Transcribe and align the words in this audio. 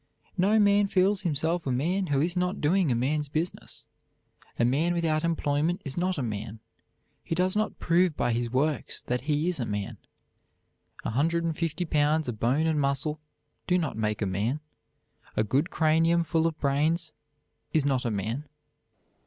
No 0.35 0.57
man 0.57 0.87
feels 0.87 1.21
himself 1.21 1.67
a 1.67 1.71
man 1.71 2.07
who 2.07 2.19
is 2.21 2.35
not 2.35 2.59
doing 2.59 2.91
a 2.91 2.95
man's 2.95 3.27
business. 3.29 3.85
A 4.57 4.65
man 4.65 4.95
without 4.95 5.23
employment 5.23 5.79
is 5.85 5.95
not 5.95 6.17
a 6.17 6.23
man. 6.23 6.59
He 7.23 7.35
does 7.35 7.55
not 7.55 7.77
prove 7.77 8.17
by 8.17 8.33
his 8.33 8.49
works 8.49 9.03
that 9.03 9.21
he 9.21 9.47
is 9.47 9.59
a 9.59 9.65
man. 9.67 9.99
A 11.05 11.11
hundred 11.11 11.43
and 11.43 11.55
fifty 11.55 11.85
pounds 11.85 12.27
of 12.27 12.39
bone 12.39 12.65
and 12.65 12.81
muscle 12.81 13.19
do 13.67 13.77
not 13.77 13.95
make 13.95 14.23
a 14.23 14.25
man. 14.25 14.59
A 15.37 15.43
good 15.43 15.69
cranium 15.69 16.23
full 16.23 16.47
of 16.47 16.59
brains 16.59 17.13
is 17.71 17.85
not 17.85 18.03
a 18.03 18.09
man. 18.09 18.49